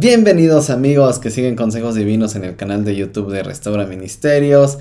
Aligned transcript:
Bienvenidos 0.00 0.70
amigos 0.70 1.18
que 1.18 1.30
siguen 1.30 1.56
consejos 1.56 1.94
divinos 1.94 2.34
en 2.34 2.44
el 2.44 2.56
canal 2.56 2.84
de 2.84 2.96
YouTube 2.96 3.30
de 3.30 3.42
Restaura 3.42 3.84
Ministerios 3.86 4.78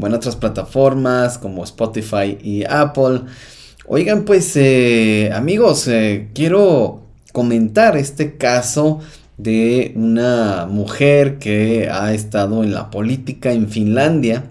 o 0.00 0.06
en 0.06 0.14
otras 0.14 0.36
plataformas 0.36 1.38
como 1.38 1.64
Spotify 1.64 2.38
y 2.42 2.64
Apple. 2.64 3.22
Oigan 3.86 4.24
pues 4.24 4.56
eh, 4.56 5.30
amigos, 5.32 5.86
eh, 5.88 6.28
quiero 6.34 7.02
comentar 7.32 7.96
este 7.96 8.36
caso 8.36 9.00
de 9.38 9.92
una 9.94 10.66
mujer 10.66 11.38
que 11.38 11.88
ha 11.90 12.12
estado 12.12 12.64
en 12.64 12.72
la 12.74 12.90
política 12.90 13.52
en 13.52 13.68
Finlandia. 13.68 14.44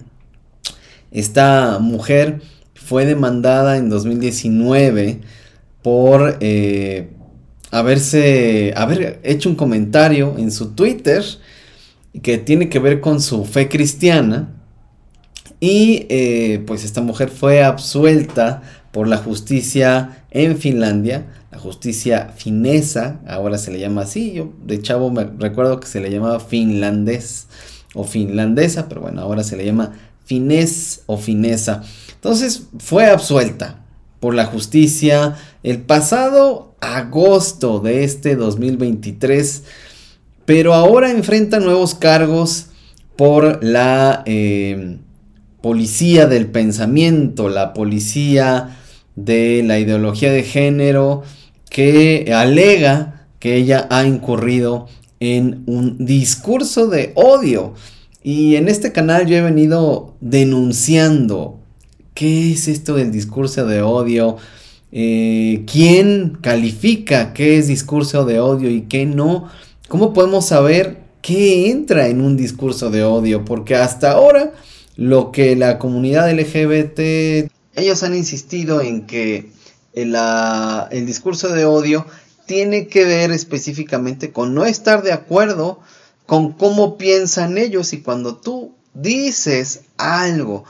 Esta 1.11 1.79
mujer 1.79 2.41
fue 2.73 3.05
demandada 3.05 3.77
en 3.77 3.89
2019 3.89 5.21
por 5.86 6.39
eh, 6.39 7.11
haberse, 7.69 8.73
haber 8.75 9.19
hecho 9.21 9.50
un 9.50 9.55
comentario 9.55 10.33
en 10.36 10.51
su 10.51 10.71
Twitter 10.71 11.23
que 12.23 12.39
tiene 12.39 12.69
que 12.69 12.79
ver 12.79 13.01
con 13.01 13.21
su 13.21 13.46
fe 13.46 13.69
cristiana. 13.69 14.50
Y 15.60 16.07
eh, 16.10 16.63
pues 16.65 16.86
esta 16.86 17.01
mujer 17.01 17.29
fue 17.29 17.63
absuelta 17.63 18.63
por 18.91 19.07
la 19.07 19.18
justicia 19.18 20.25
en 20.32 20.57
Finlandia, 20.57 21.27
la 21.51 21.60
justicia 21.60 22.33
finesa, 22.36 23.19
ahora 23.27 23.60
se 23.60 23.69
le 23.69 23.79
llama 23.79 24.02
así, 24.02 24.33
yo 24.33 24.54
de 24.65 24.82
chavo 24.82 25.11
me 25.11 25.25
recuerdo 25.38 25.79
que 25.79 25.86
se 25.86 26.02
le 26.02 26.10
llamaba 26.10 26.39
finlandés 26.39 27.46
o 27.93 28.05
finlandesa, 28.05 28.89
pero 28.89 29.02
bueno, 29.02 29.21
ahora 29.21 29.43
se 29.43 29.55
le 29.55 29.65
llama 29.65 29.93
finés 30.24 31.04
o 31.05 31.18
finesa. 31.18 31.83
Entonces 32.16 32.69
fue 32.80 33.05
absuelta 33.05 33.84
por 34.25 34.34
la 34.34 34.47
justicia 34.47 35.36
el 35.61 35.84
pasado 35.84 36.73
agosto 36.81 37.80
de 37.80 38.03
este 38.03 38.36
2023, 38.36 39.61
pero 40.45 40.73
ahora 40.73 41.11
enfrenta 41.11 41.59
nuevos 41.59 41.94
cargos 41.94 42.69
por 43.17 43.64
la 43.64 44.23
eh, 44.25 44.97
policía 45.61 46.25
del 46.25 46.47
pensamiento, 46.47 47.49
la 47.49 47.72
policía 47.73 48.75
de 49.16 49.61
la 49.64 49.77
ideología 49.77 50.31
de 50.31 50.42
género, 50.42 51.21
que 51.69 52.33
alega 52.36 53.27
que 53.38 53.58
ella 53.58 53.86
ha 53.92 54.05
incurrido 54.05 54.88
en 55.19 55.61
un 55.67 56.03
discurso 56.03 56.88
de 56.88 57.11
odio. 57.14 57.75
Y 58.23 58.55
en 58.55 58.69
este 58.69 58.92
canal 58.92 59.27
yo 59.27 59.36
he 59.38 59.42
venido 59.42 60.16
denunciando 60.19 61.55
qué 62.16 62.53
es 62.53 62.67
esto 62.67 62.95
del 62.95 63.11
discurso 63.11 63.67
de 63.67 63.83
odio, 63.83 64.38
eh, 64.91 65.63
quién 65.71 66.38
califica 66.41 67.33
qué 67.33 67.59
es 67.59 67.67
discurso 67.67 68.25
de 68.25 68.39
odio 68.39 68.71
y 68.71 68.83
qué 68.83 69.05
no, 69.05 69.52
cómo 69.89 70.13
podemos 70.13 70.47
saber 70.47 71.03
qué 71.21 71.69
entra 71.69 72.08
en 72.08 72.21
un 72.21 72.38
discurso 72.38 72.89
de 72.89 73.03
odio, 73.03 73.45
porque 73.45 73.75
hasta 73.75 74.13
ahora 74.13 74.53
lo 74.95 75.31
que 75.31 75.55
la 75.58 75.77
comunidad 75.77 76.31
LGBT, 76.31 77.52
ellos 77.75 78.03
han 78.03 78.16
insistido 78.16 78.81
en 78.81 79.05
que 79.05 79.52
el, 79.93 80.16
el 80.91 81.05
discurso 81.05 81.49
de 81.49 81.66
odio 81.66 82.05
tiene 82.45 82.88
que 82.88 83.03
ver 83.03 83.31
específicamente 83.31 84.31
con 84.31 84.53
no 84.53 84.66
estar 84.66 85.03
de 85.03 85.11
acuerdo 85.11 85.81
con 86.25 86.53
cómo 86.53 86.97
piensan 86.97 87.58
ellos 87.58 87.91
y 87.91 88.02
cuando 88.02 88.38
tú 88.38 88.73
dices 88.93 89.81
algo 89.97 90.63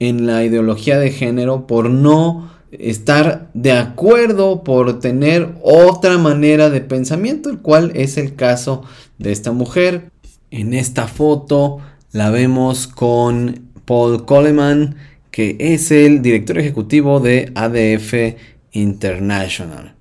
en 0.00 0.26
la 0.26 0.44
ideología 0.44 0.98
de 0.98 1.10
género, 1.10 1.66
por 1.66 1.90
no 1.90 2.50
estar 2.72 3.50
de 3.54 3.72
acuerdo, 3.72 4.64
por 4.64 4.98
tener 4.98 5.54
otra 5.62 6.18
manera 6.18 6.70
de 6.70 6.80
pensamiento, 6.80 7.50
el 7.50 7.58
cual 7.58 7.92
es 7.94 8.16
el 8.16 8.34
caso 8.34 8.82
de 9.18 9.32
esta 9.32 9.52
mujer. 9.52 10.10
En 10.50 10.74
esta 10.74 11.06
foto 11.06 11.78
la 12.10 12.30
vemos 12.30 12.86
con 12.86 13.68
Paul 13.84 14.24
Coleman, 14.24 14.96
que 15.30 15.56
es 15.58 15.90
el 15.90 16.22
director 16.22 16.58
ejecutivo 16.58 17.20
de 17.20 17.52
ADF 17.54 18.38
International. 18.72 19.94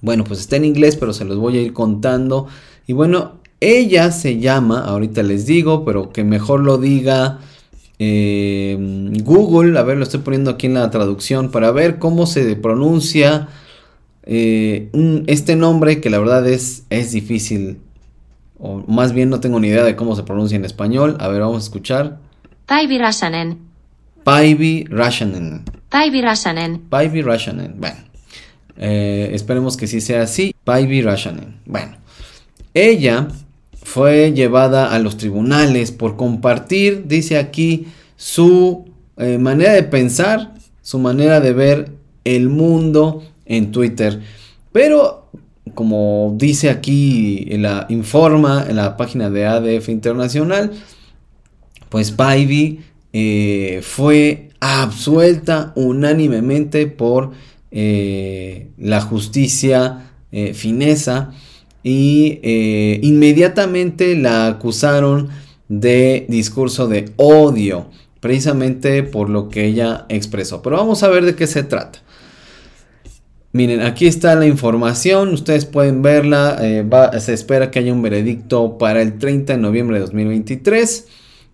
Bueno, 0.00 0.24
pues 0.24 0.40
está 0.40 0.56
en 0.56 0.64
inglés, 0.64 0.96
pero 0.96 1.12
se 1.12 1.24
los 1.24 1.38
voy 1.38 1.58
a 1.58 1.62
ir 1.62 1.72
contando 1.72 2.48
y 2.86 2.92
bueno, 2.92 3.42
ella 3.60 4.10
se 4.10 4.40
llama, 4.40 4.80
ahorita 4.80 5.22
les 5.22 5.46
digo, 5.46 5.84
pero 5.84 6.12
que 6.12 6.24
mejor 6.24 6.60
lo 6.60 6.78
diga 6.78 7.38
eh, 7.98 8.76
Google. 9.22 9.78
A 9.78 9.82
ver, 9.82 9.96
lo 9.96 10.02
estoy 10.02 10.20
poniendo 10.20 10.50
aquí 10.50 10.66
en 10.66 10.74
la 10.74 10.90
traducción 10.90 11.50
para 11.52 11.70
ver 11.70 12.00
cómo 12.00 12.26
se 12.26 12.56
pronuncia 12.56 13.48
eh, 14.24 14.90
este 15.28 15.54
nombre 15.54 16.00
que 16.00 16.10
la 16.10 16.18
verdad 16.18 16.46
es, 16.48 16.84
es 16.90 17.12
difícil. 17.12 17.78
O 18.58 18.82
más 18.88 19.12
bien 19.12 19.30
no 19.30 19.38
tengo 19.38 19.60
ni 19.60 19.68
idea 19.68 19.84
de 19.84 19.94
cómo 19.94 20.16
se 20.16 20.24
pronuncia 20.24 20.56
en 20.56 20.64
español. 20.64 21.16
A 21.20 21.28
ver, 21.28 21.42
vamos 21.42 21.58
a 21.58 21.66
escuchar. 21.66 22.18
Päivi 22.66 22.98
Rashanen. 22.98 23.58
Päivi 24.24 24.84
Rashanen. 24.88 25.64
Päivi 25.88 26.20
Rashanen. 26.20 26.80
Päivi 26.88 27.22
Rashanen. 27.22 27.74
Bueno, 27.78 27.96
eh, 28.76 29.30
esperemos 29.32 29.76
que 29.76 29.86
sí 29.86 30.00
sea 30.00 30.22
así. 30.22 30.52
Päivi 30.64 31.02
Rashanen. 31.02 31.60
Bueno. 31.66 32.01
Ella 32.74 33.28
fue 33.82 34.32
llevada 34.32 34.94
a 34.94 34.98
los 34.98 35.16
tribunales 35.16 35.92
por 35.92 36.16
compartir, 36.16 37.06
dice 37.06 37.36
aquí, 37.36 37.86
su 38.16 38.86
eh, 39.18 39.38
manera 39.38 39.72
de 39.72 39.82
pensar, 39.82 40.54
su 40.80 40.98
manera 40.98 41.40
de 41.40 41.52
ver 41.52 41.92
el 42.24 42.48
mundo 42.48 43.22
en 43.44 43.72
Twitter. 43.72 44.20
Pero, 44.72 45.28
como 45.74 46.34
dice 46.38 46.70
aquí, 46.70 47.44
la 47.50 47.86
informa 47.88 48.64
en 48.68 48.76
la 48.76 48.96
página 48.96 49.28
de 49.28 49.46
ADF 49.46 49.88
Internacional, 49.88 50.72
pues 51.88 52.16
Baby 52.16 52.80
eh, 53.12 53.80
fue 53.82 54.50
absuelta 54.60 55.72
unánimemente 55.74 56.86
por 56.86 57.32
eh, 57.70 58.68
la 58.78 59.00
justicia 59.00 60.08
finesa 60.54 61.34
y 61.82 62.40
eh, 62.42 63.00
inmediatamente 63.02 64.14
la 64.16 64.46
acusaron 64.46 65.28
de 65.68 66.26
discurso 66.28 66.86
de 66.86 67.12
odio, 67.16 67.86
precisamente 68.20 69.02
por 69.02 69.30
lo 69.30 69.48
que 69.48 69.66
ella 69.66 70.06
expresó. 70.08 70.62
Pero 70.62 70.76
vamos 70.76 71.02
a 71.02 71.08
ver 71.08 71.24
de 71.24 71.34
qué 71.34 71.46
se 71.46 71.62
trata. 71.62 72.00
Miren, 73.54 73.82
aquí 73.82 74.06
está 74.06 74.34
la 74.34 74.46
información, 74.46 75.34
ustedes 75.34 75.66
pueden 75.66 76.00
verla, 76.00 76.56
eh, 76.62 76.86
se 77.20 77.34
espera 77.34 77.70
que 77.70 77.80
haya 77.80 77.92
un 77.92 78.00
veredicto 78.00 78.78
para 78.78 79.02
el 79.02 79.18
30 79.18 79.52
de 79.52 79.58
noviembre 79.58 79.96
de 79.96 80.00
2023 80.02 81.06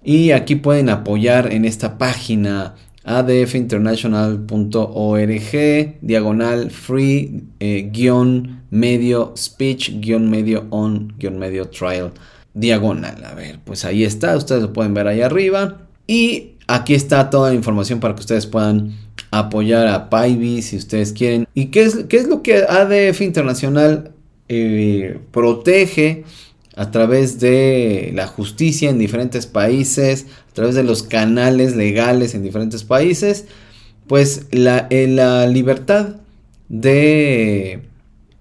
y 0.05 0.31
aquí 0.31 0.55
pueden 0.55 0.91
apoyar 0.91 1.53
en 1.53 1.65
esta 1.65 1.99
página 1.99 2.77
adfinternational.org, 3.09 5.99
diagonal 6.01 6.71
free, 6.71 7.43
eh, 7.61 7.91
guion 7.93 8.63
medio 8.71 9.35
speech, 9.37 10.01
guion 10.01 10.31
medio 10.31 10.67
on, 10.71 11.13
guion 11.19 11.39
medio 11.39 11.69
trial, 11.69 12.13
diagonal. 12.55 13.23
A 13.25 13.35
ver, 13.35 13.59
pues 13.65 13.85
ahí 13.85 14.05
está, 14.05 14.37
ustedes 14.37 14.63
lo 14.63 14.73
pueden 14.73 14.95
ver 14.95 15.09
ahí 15.09 15.23
arriba. 15.23 15.79
Y 16.07 16.55
Aquí 16.71 16.93
está 16.93 17.31
toda 17.31 17.49
la 17.49 17.55
información 17.55 17.99
para 17.99 18.15
que 18.15 18.21
ustedes 18.21 18.47
puedan 18.47 18.95
apoyar 19.31 19.89
a 19.89 20.11
Paibi 20.11 20.61
si 20.61 20.77
ustedes 20.77 21.15
quieren. 21.15 21.49
¿Y 21.55 21.67
qué 21.67 21.85
es, 21.85 22.05
qué 22.11 22.19
es 22.19 22.29
lo 22.29 22.43
que 22.43 22.59
ADF 22.59 23.23
Internacional 23.23 24.13
eh, 24.51 25.19
protege 25.31 26.25
a 26.79 26.93
través 26.93 27.41
de 27.41 28.13
la 28.15 28.29
justicia 28.29 28.89
en 28.89 28.99
diferentes 28.99 29.47
países, 29.47 30.27
a 30.49 30.55
través 30.55 30.77
de 30.77 30.85
los 30.85 31.03
canales 31.03 31.75
legales 31.75 32.37
en 32.37 32.45
diferentes 32.45 32.85
países? 32.85 33.47
Pues 34.07 34.47
la, 34.53 34.87
eh, 34.89 35.09
la 35.09 35.49
libertad 35.49 36.17
de 36.69 37.81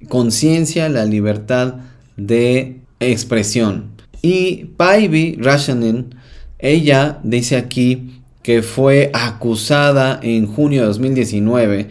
conciencia, 0.08 0.88
la 0.88 1.06
libertad 1.06 1.78
de 2.16 2.78
expresión. 3.00 3.90
Y 4.22 4.66
Paibi 4.78 5.38
Rashanen, 5.42 6.14
ella 6.60 7.20
dice 7.24 7.56
aquí 7.56 8.22
que 8.44 8.62
fue 8.62 9.10
acusada 9.14 10.20
en 10.22 10.46
junio 10.46 10.82
de 10.82 10.88
2019 10.88 11.88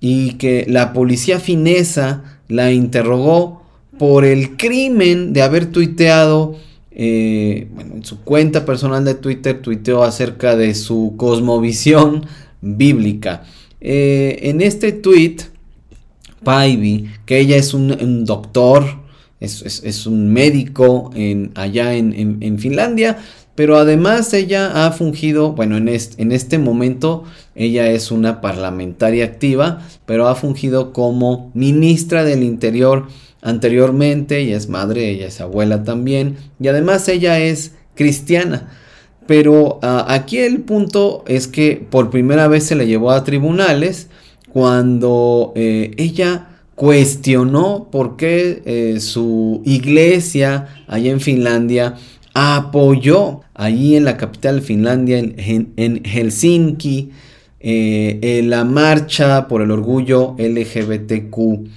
y 0.00 0.32
que 0.32 0.66
la 0.68 0.92
policía 0.92 1.38
finesa 1.38 2.40
la 2.48 2.72
interrogó 2.72 3.63
por 3.98 4.24
el 4.24 4.56
crimen 4.56 5.32
de 5.32 5.42
haber 5.42 5.66
tuiteado, 5.66 6.56
eh, 6.90 7.68
bueno, 7.74 7.96
en 7.96 8.04
su 8.04 8.20
cuenta 8.20 8.64
personal 8.64 9.04
de 9.04 9.14
Twitter 9.14 9.60
tuiteó 9.60 10.02
acerca 10.02 10.56
de 10.56 10.74
su 10.74 11.14
cosmovisión 11.16 12.26
bíblica. 12.60 13.44
Eh, 13.80 14.38
en 14.42 14.60
este 14.60 14.92
tweet, 14.92 15.36
Paibi, 16.42 17.10
que 17.26 17.38
ella 17.38 17.56
es 17.56 17.74
un, 17.74 18.24
doctor, 18.24 18.84
es, 19.40 20.06
un 20.06 20.32
médico 20.32 21.10
en, 21.14 21.50
allá 21.54 21.94
en, 21.94 22.58
Finlandia, 22.58 23.18
pero 23.54 23.76
además 23.76 24.32
ella 24.34 24.86
ha 24.86 24.90
fungido, 24.92 25.52
bueno, 25.52 25.76
en 25.76 25.88
este, 25.88 26.20
en 26.22 26.32
este 26.32 26.58
momento 26.58 27.24
ella 27.54 27.88
es 27.90 28.10
una 28.10 28.40
parlamentaria 28.40 29.24
activa, 29.24 29.80
pero 30.06 30.28
ha 30.28 30.34
fungido 30.34 30.92
como 30.92 31.50
ministra 31.54 32.24
del 32.24 32.42
Interior 32.42 33.06
anteriormente, 33.42 34.38
ella 34.38 34.56
es 34.56 34.68
madre, 34.68 35.10
ella 35.10 35.28
es 35.28 35.40
abuela 35.40 35.84
también, 35.84 36.36
y 36.58 36.68
además 36.68 37.08
ella 37.08 37.38
es 37.38 37.72
cristiana. 37.94 38.72
Pero 39.26 39.78
ah, 39.82 40.06
aquí 40.08 40.38
el 40.38 40.60
punto 40.62 41.24
es 41.26 41.46
que 41.46 41.86
por 41.88 42.10
primera 42.10 42.48
vez 42.48 42.64
se 42.64 42.74
le 42.74 42.86
llevó 42.86 43.10
a 43.10 43.24
tribunales 43.24 44.08
cuando 44.52 45.52
eh, 45.54 45.92
ella 45.96 46.48
cuestionó 46.74 47.88
por 47.90 48.16
qué 48.16 48.62
eh, 48.64 49.00
su 49.00 49.62
iglesia 49.64 50.84
allá 50.88 51.10
en 51.10 51.20
Finlandia 51.20 51.94
apoyó 52.34 53.40
allí 53.54 53.96
en 53.96 54.04
la 54.04 54.16
capital 54.16 54.56
de 54.56 54.62
Finlandia, 54.62 55.18
en, 55.18 56.02
Helsinki, 56.04 57.12
eh, 57.60 58.42
la 58.44 58.64
marcha 58.64 59.48
por 59.48 59.62
el 59.62 59.70
orgullo 59.70 60.34
LGBTQ. 60.38 61.68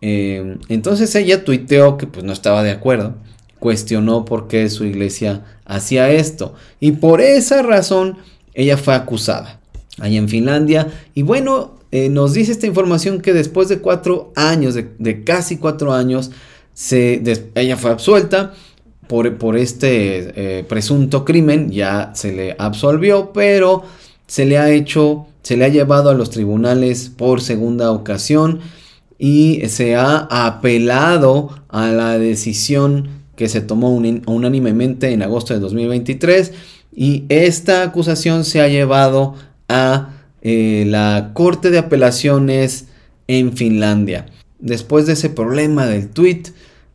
entonces 0.00 1.14
ella 1.14 1.44
tuiteó 1.44 1.96
que 1.96 2.06
pues 2.06 2.24
no 2.24 2.32
estaba 2.32 2.62
de 2.62 2.70
acuerdo, 2.70 3.16
cuestionó 3.58 4.24
por 4.24 4.46
qué 4.48 4.68
su 4.68 4.84
iglesia 4.84 5.44
hacía 5.64 6.10
esto 6.10 6.54
y 6.78 6.92
por 6.92 7.20
esa 7.20 7.62
razón 7.62 8.18
ella 8.54 8.76
fue 8.76 8.94
acusada 8.94 9.60
allá 9.98 10.18
en 10.18 10.28
Finlandia 10.28 10.88
y 11.14 11.22
bueno 11.22 11.82
eh, 11.92 12.08
nos 12.08 12.32
dice 12.32 12.52
esta 12.52 12.66
información 12.66 13.20
que 13.20 13.34
después 13.34 13.68
de 13.68 13.80
cuatro 13.80 14.32
años, 14.34 14.74
de, 14.74 15.24
casi 15.24 15.58
cuatro 15.58 15.92
años, 15.92 16.30
ella 16.90 17.76
fue 17.76 17.90
absuelta 17.90 18.54
por, 19.08 19.56
este 19.56 20.58
eh, 20.58 20.64
presunto 20.64 21.24
crimen, 21.24 21.70
ya 21.70 22.12
se 22.14 22.32
le 22.32 22.56
absolvió, 22.58 23.32
pero 23.32 23.82
se 24.26 24.46
le 24.46 24.58
ha 24.58 24.70
hecho, 24.70 25.26
se 25.42 25.56
le 25.56 25.64
ha 25.64 25.68
llevado 25.68 26.10
a 26.10 26.14
los 26.14 26.30
tribunales 26.30 27.10
por 27.14 27.40
segunda 27.40 27.90
ocasión 27.90 28.60
y 29.18 29.62
se 29.68 29.96
ha 29.96 30.26
apelado 30.30 31.50
a 31.68 31.88
la 31.88 32.18
decisión 32.18 33.08
que 33.36 33.48
se 33.48 33.60
tomó 33.60 33.94
unánimemente 33.94 35.10
en 35.10 35.22
agosto 35.22 35.54
de 35.54 35.60
2023 35.60 36.52
y 36.94 37.24
esta 37.28 37.82
acusación 37.82 38.44
se 38.44 38.60
ha 38.60 38.68
llevado 38.68 39.34
a 39.68 40.10
eh, 40.42 40.84
la 40.86 41.30
Corte 41.34 41.70
de 41.70 41.78
Apelaciones 41.78 42.86
en 43.28 43.56
Finlandia. 43.56 44.26
Después 44.58 45.06
de 45.06 45.14
ese 45.14 45.30
problema 45.30 45.86
del 45.86 46.10
tweet, 46.10 46.44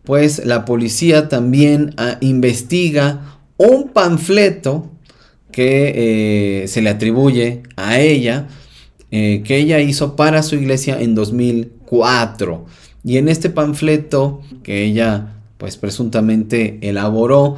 pues 0.07 0.45
la 0.45 0.63
policía 0.63 1.27
también 1.27 1.93
ah, 1.97 2.17
investiga 2.21 3.41
un 3.57 3.89
panfleto 3.89 4.89
que 5.51 6.61
eh, 6.63 6.67
se 6.69 6.81
le 6.81 6.89
atribuye 6.89 7.63
a 7.75 7.99
ella, 7.99 8.47
eh, 9.11 9.43
que 9.43 9.57
ella 9.57 9.81
hizo 9.81 10.15
para 10.15 10.43
su 10.43 10.55
iglesia 10.55 10.97
en 11.01 11.13
2004. 11.13 12.65
Y 13.03 13.17
en 13.17 13.27
este 13.27 13.49
panfleto 13.49 14.41
que 14.63 14.85
ella 14.85 15.33
pues 15.57 15.75
presuntamente 15.75 16.77
elaboró, 16.81 17.57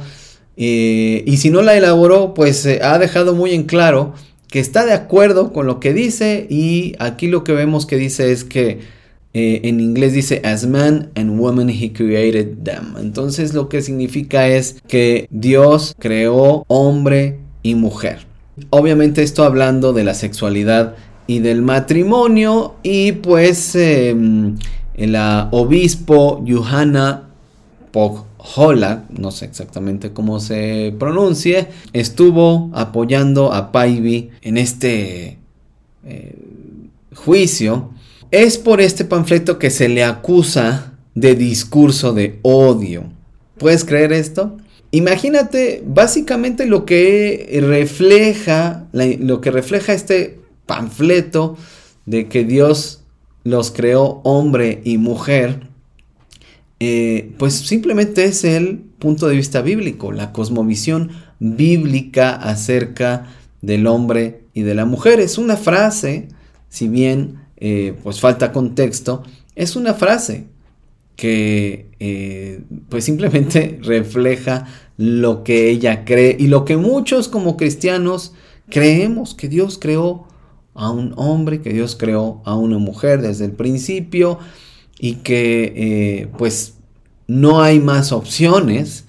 y 0.56 1.36
si 1.38 1.50
no 1.50 1.62
la 1.62 1.76
elaboró, 1.76 2.34
pues 2.34 2.66
ha 2.66 2.98
dejado 2.98 3.34
muy 3.34 3.52
en 3.52 3.62
claro 3.62 4.12
que 4.48 4.58
está 4.58 4.84
de 4.84 4.92
acuerdo 4.92 5.52
con 5.52 5.66
lo 5.66 5.78
que 5.78 5.94
dice 5.94 6.46
y 6.50 6.94
aquí 6.98 7.28
lo 7.28 7.44
que 7.44 7.52
vemos 7.52 7.86
que 7.86 7.96
dice 7.96 8.32
es 8.32 8.42
que 8.42 8.80
eh, 9.32 9.60
en 9.64 9.80
inglés 9.80 10.12
dice 10.12 10.42
as 10.44 10.66
man 10.66 11.10
and 11.14 11.38
woman 11.38 11.68
he 11.68 11.92
created 11.92 12.64
them. 12.64 12.94
Entonces 12.98 13.54
lo 13.54 13.68
que 13.68 13.82
significa 13.82 14.48
es 14.48 14.76
que 14.88 15.28
Dios 15.30 15.94
creó 15.98 16.64
hombre 16.68 17.38
y 17.62 17.74
mujer. 17.74 18.26
Obviamente 18.70 19.22
esto 19.22 19.44
hablando 19.44 19.92
de 19.92 20.04
la 20.04 20.14
sexualidad 20.14 20.96
y 21.26 21.38
del 21.38 21.62
matrimonio 21.62 22.74
y 22.82 23.12
pues 23.12 23.74
em, 23.76 24.56
el 24.94 25.16
obispo 25.52 26.44
Johanna 26.46 27.28
Pog 27.92 28.24
Hola, 28.56 29.04
no 29.10 29.30
sé 29.32 29.44
exactamente 29.44 30.12
cómo 30.12 30.40
se 30.40 30.94
pronuncie, 30.98 31.68
estuvo 31.92 32.70
apoyando 32.72 33.52
a 33.52 33.70
Paibi 33.70 34.30
en 34.40 34.56
este 34.56 35.38
eh, 36.04 36.36
juicio. 37.14 37.90
Es 38.30 38.58
por 38.58 38.80
este 38.80 39.04
panfleto 39.04 39.58
que 39.58 39.70
se 39.70 39.88
le 39.88 40.04
acusa 40.04 40.94
de 41.14 41.34
discurso 41.34 42.12
de 42.12 42.38
odio. 42.42 43.04
¿Puedes 43.58 43.84
creer 43.84 44.12
esto? 44.12 44.56
Imagínate 44.92 45.82
básicamente 45.86 46.66
lo 46.66 46.84
que 46.84 47.60
refleja, 47.62 48.86
lo 48.92 49.40
que 49.40 49.50
refleja 49.50 49.92
este 49.92 50.40
panfleto 50.66 51.56
de 52.06 52.28
que 52.28 52.44
Dios 52.44 53.02
los 53.44 53.70
creó 53.70 54.20
hombre 54.24 54.80
y 54.84 54.98
mujer 54.98 55.70
eh, 56.82 57.34
pues 57.36 57.52
simplemente 57.52 58.24
es 58.24 58.42
el 58.42 58.78
punto 58.78 59.28
de 59.28 59.36
vista 59.36 59.60
bíblico, 59.60 60.12
la 60.12 60.32
cosmovisión 60.32 61.10
bíblica 61.38 62.34
acerca 62.34 63.26
del 63.60 63.86
hombre 63.86 64.44
y 64.54 64.62
de 64.62 64.74
la 64.74 64.86
mujer. 64.86 65.20
Es 65.20 65.36
una 65.36 65.58
frase, 65.58 66.28
si 66.70 66.88
bien 66.88 67.39
eh, 67.62 67.94
pues 68.02 68.20
falta 68.20 68.52
contexto, 68.52 69.22
es 69.54 69.76
una 69.76 69.92
frase 69.92 70.46
que 71.14 71.90
eh, 72.00 72.62
pues 72.88 73.04
simplemente 73.04 73.78
refleja 73.82 74.66
lo 74.96 75.44
que 75.44 75.68
ella 75.68 76.06
cree 76.06 76.34
y 76.38 76.46
lo 76.46 76.64
que 76.64 76.78
muchos 76.78 77.28
como 77.28 77.58
cristianos 77.58 78.32
creemos 78.70 79.34
que 79.34 79.48
Dios 79.48 79.78
creó 79.78 80.26
a 80.72 80.90
un 80.90 81.12
hombre, 81.16 81.60
que 81.60 81.74
Dios 81.74 81.96
creó 81.96 82.40
a 82.46 82.56
una 82.56 82.78
mujer 82.78 83.20
desde 83.20 83.44
el 83.44 83.52
principio 83.52 84.38
y 84.98 85.16
que 85.16 85.74
eh, 85.76 86.28
pues 86.38 86.78
no 87.26 87.60
hay 87.60 87.78
más 87.78 88.10
opciones 88.10 89.04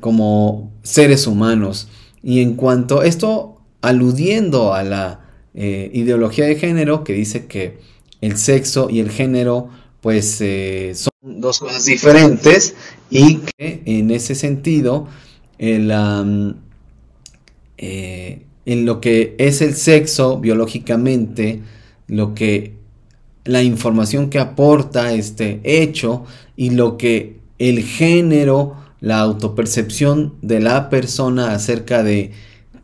como 0.00 0.72
seres 0.82 1.26
humanos. 1.26 1.88
Y 2.22 2.40
en 2.40 2.54
cuanto 2.54 3.02
esto, 3.02 3.60
aludiendo 3.82 4.74
a 4.74 4.82
la 4.82 5.25
eh, 5.56 5.90
ideología 5.92 6.44
de 6.46 6.56
género 6.56 7.02
que 7.02 7.14
dice 7.14 7.46
que 7.46 7.78
el 8.20 8.36
sexo 8.36 8.88
y 8.90 9.00
el 9.00 9.10
género 9.10 9.68
pues 10.00 10.36
son 10.94 11.40
dos 11.40 11.58
cosas 11.58 11.84
diferentes 11.84 12.74
y 13.10 13.38
que 13.38 13.82
en 13.84 14.12
ese 14.12 14.36
sentido 14.36 15.08
en 18.66 18.84
lo 18.84 19.00
que 19.00 19.34
es 19.38 19.62
el 19.62 19.74
sexo 19.74 20.38
biológicamente, 20.38 21.62
lo 22.06 22.34
que 22.34 22.76
la 23.46 23.62
información 23.62 24.28
que 24.28 24.38
aporta 24.38 25.12
este 25.12 25.60
hecho 25.64 26.24
y 26.56 26.70
lo 26.70 26.96
que 26.98 27.36
el 27.58 27.82
género, 27.82 28.76
la 29.00 29.20
autopercepción 29.20 30.34
de 30.42 30.60
la 30.60 30.90
persona 30.90 31.52
acerca 31.52 32.02
de 32.02 32.32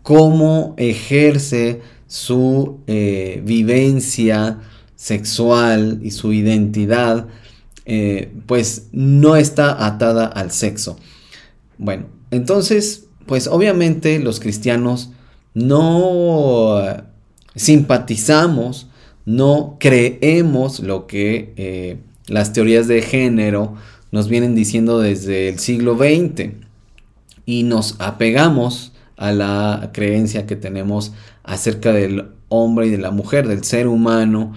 cómo 0.03 0.75
ejerce 0.79 1.81
su 2.13 2.81
eh, 2.89 3.41
vivencia 3.43 4.59
sexual 4.97 5.99
y 6.03 6.11
su 6.11 6.35
identidad, 6.35 7.27
eh, 7.87 8.31
pues 8.45 8.89
no 8.93 9.37
está 9.37 9.87
atada 9.87 10.27
al 10.27 10.51
sexo. 10.51 10.99
Bueno, 11.79 12.09
entonces, 12.31 13.07
pues 13.25 13.47
obviamente 13.47 14.19
los 14.19 14.41
cristianos 14.41 15.09
no 15.55 16.83
simpatizamos, 17.55 18.89
no 19.25 19.79
creemos 19.81 20.81
lo 20.81 21.07
que 21.07 21.55
eh, 21.57 21.97
las 22.27 22.53
teorías 22.53 22.89
de 22.89 23.01
género 23.01 23.77
nos 24.11 24.29
vienen 24.29 24.55
diciendo 24.55 25.01
desde 25.01 25.49
el 25.49 25.59
siglo 25.59 25.97
XX 25.97 26.51
y 27.47 27.63
nos 27.63 27.97
apegamos 28.01 28.92
a 29.17 29.33
la 29.33 29.91
creencia 29.93 30.47
que 30.47 30.57
tenemos 30.57 31.13
acerca 31.43 31.93
del 31.93 32.27
hombre 32.49 32.87
y 32.87 32.91
de 32.91 32.99
la 32.99 33.11
mujer, 33.11 33.49
del 33.49 33.65
ser 33.65 33.87
humano, 33.87 34.53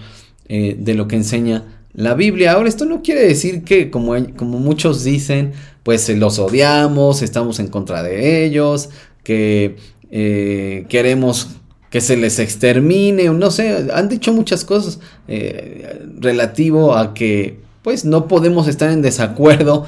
eh, 0.48 0.76
de 0.78 0.94
lo 0.94 1.08
que 1.08 1.16
enseña 1.16 1.64
la 1.92 2.14
Biblia. 2.14 2.52
Ahora, 2.52 2.68
esto 2.68 2.84
no 2.84 3.02
quiere 3.02 3.26
decir 3.26 3.64
que, 3.64 3.90
como, 3.90 4.14
como 4.36 4.58
muchos 4.58 5.02
dicen, 5.02 5.52
pues 5.82 6.08
los 6.10 6.38
odiamos, 6.38 7.22
estamos 7.22 7.58
en 7.58 7.68
contra 7.68 8.02
de 8.02 8.44
ellos, 8.44 8.90
que 9.22 9.76
eh, 10.10 10.86
queremos 10.88 11.48
que 11.90 12.00
se 12.00 12.16
les 12.16 12.38
extermine, 12.38 13.28
no 13.30 13.50
sé, 13.50 13.88
han 13.92 14.08
dicho 14.08 14.32
muchas 14.32 14.64
cosas 14.64 15.00
eh, 15.28 16.04
relativo 16.18 16.94
a 16.94 17.14
que 17.14 17.60
pues 17.82 18.04
no 18.04 18.26
podemos 18.26 18.68
estar 18.68 18.90
en 18.90 19.00
desacuerdo 19.00 19.86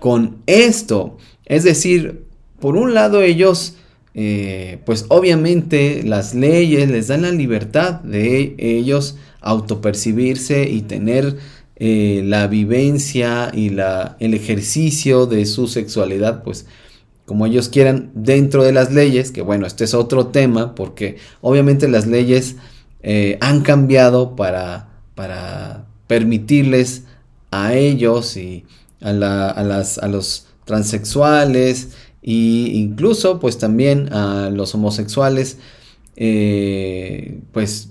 con 0.00 0.38
esto. 0.46 1.18
Es 1.44 1.62
decir, 1.62 2.24
por 2.58 2.76
un 2.76 2.94
lado 2.94 3.20
ellos, 3.20 3.76
eh, 4.14 4.78
pues 4.86 5.06
obviamente 5.08 6.02
las 6.04 6.34
leyes 6.34 6.88
les 6.88 7.08
dan 7.08 7.22
la 7.22 7.32
libertad 7.32 7.94
de 7.94 8.54
ellos 8.58 9.16
autopercibirse 9.40 10.68
y 10.70 10.82
tener 10.82 11.36
eh, 11.76 12.22
la 12.24 12.46
vivencia 12.46 13.50
y 13.52 13.70
la, 13.70 14.16
el 14.20 14.34
ejercicio 14.34 15.26
de 15.26 15.44
su 15.46 15.66
sexualidad, 15.66 16.44
pues 16.44 16.66
como 17.26 17.46
ellos 17.46 17.68
quieran 17.68 18.12
dentro 18.14 18.62
de 18.62 18.72
las 18.72 18.92
leyes, 18.92 19.32
que 19.32 19.42
bueno, 19.42 19.66
este 19.66 19.84
es 19.84 19.94
otro 19.94 20.28
tema, 20.28 20.74
porque 20.76 21.16
obviamente 21.40 21.88
las 21.88 22.06
leyes 22.06 22.56
eh, 23.02 23.38
han 23.40 23.62
cambiado 23.62 24.36
para, 24.36 24.88
para 25.16 25.86
permitirles 26.06 27.02
a 27.50 27.74
ellos 27.74 28.36
y 28.36 28.64
a, 29.00 29.12
las, 29.12 29.98
a 29.98 30.08
los 30.08 30.46
transexuales 30.64 31.90
e 32.24 32.70
incluso 32.74 33.38
pues 33.38 33.58
también 33.58 34.12
a 34.12 34.50
los 34.50 34.74
homosexuales 34.74 35.58
eh, 36.16 37.40
pues 37.52 37.90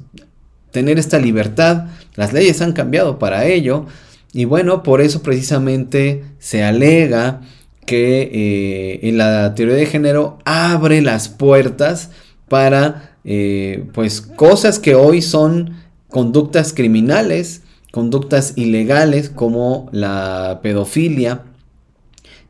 tener 0.72 1.00
esta 1.00 1.20
libertad 1.20 1.88
las 2.16 2.34
leyes 2.34 2.62
han 2.62 2.74
cambiado 2.74 3.20
para 3.20 3.46
ello 3.46 3.86
y 4.34 4.46
bueno 4.46 4.84
por 4.84 5.02
eso 5.02 5.22
precisamente 5.22 6.24
se 6.40 6.63
alega 6.63 7.42
que 7.86 9.00
eh, 9.04 9.12
la 9.12 9.54
teoría 9.56 9.75
de 9.75 9.86
género 9.86 10.40
abre 10.46 11.02
las 11.02 11.30
puertas 11.30 12.10
para 12.48 13.18
eh, 13.25 13.86
pues 13.94 14.22
cosas 14.22 14.80
que 14.80 14.96
hoy 14.96 15.22
son 15.22 15.75
conductas 16.10 16.74
criminales, 16.74 17.62
conductas 17.92 18.54
ilegales 18.56 19.30
como 19.30 19.90
la 19.92 20.60
pedofilia. 20.62 21.44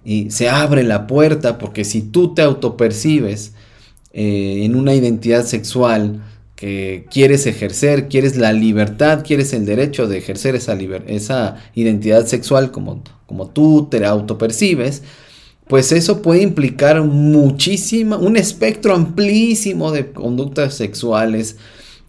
Y 0.06 0.32
se 0.32 0.50
abre 0.50 0.84
la 0.84 1.08
puerta 1.08 1.58
porque 1.58 1.86
si 1.86 2.02
tú 2.02 2.34
te 2.34 2.42
autopercibes 2.42 3.54
eh, 4.12 4.62
en 4.64 4.76
una 4.76 4.94
identidad 4.94 5.46
sexual 5.46 6.22
que 6.56 7.06
quieres 7.12 7.46
ejercer, 7.46 8.08
quieres 8.08 8.38
la 8.38 8.54
libertad, 8.54 9.24
quieres 9.26 9.54
el 9.54 9.66
derecho 9.66 10.08
de 10.08 10.18
ejercer 10.18 10.56
esa, 10.56 10.78
esa 11.08 11.56
identidad 11.74 12.26
sexual 12.26 12.72
como, 12.72 13.04
como 13.26 13.50
tú 13.50 13.88
te 13.90 14.06
autopercibes, 14.06 15.04
pues 15.68 15.92
eso 15.92 16.22
puede 16.22 16.42
implicar 16.42 17.02
muchísima, 17.04 18.18
un 18.18 18.38
espectro 18.38 18.94
amplísimo 18.94 19.92
de 19.92 20.12
conductas 20.12 20.76
sexuales 20.76 21.58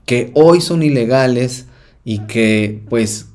que 0.07 0.31
hoy 0.35 0.61
son 0.61 0.83
ilegales 0.83 1.67
y 2.05 2.21
que 2.21 2.83
pues 2.89 3.27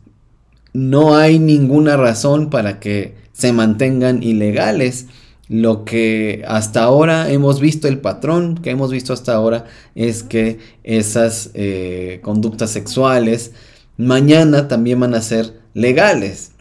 no 0.74 1.16
hay 1.16 1.39
ninguna 1.39 1.98
razón 1.98 2.50
para 2.50 2.80
que 2.80 3.16
se 3.39 3.53
mantengan 3.53 4.22
ilegales. 4.22 5.08
Lo 5.48 5.84
que 5.86 6.43
hasta 6.48 6.84
ahora 6.84 7.31
hemos 7.31 7.60
visto, 7.60 7.88
el 7.88 8.00
patrón 8.00 8.60
que 8.62 8.69
hemos 8.69 8.91
visto 8.91 9.13
hasta 9.13 9.34
ahora 9.34 9.65
es 9.96 10.22
que 10.22 10.60
esas 10.84 11.50
eh, 11.55 12.19
conductas 12.22 12.69
sexuales 12.69 13.53
mañana 13.98 14.67
también 14.67 15.00
van 15.00 15.15
a 15.15 15.22
ser 15.22 15.60
legales. 15.74 16.51